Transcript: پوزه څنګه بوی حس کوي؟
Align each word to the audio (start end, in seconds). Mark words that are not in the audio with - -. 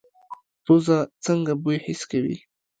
پوزه 0.63 0.97
څنګه 1.25 1.53
بوی 1.63 1.77
حس 1.85 2.01
کوي؟ 2.11 2.35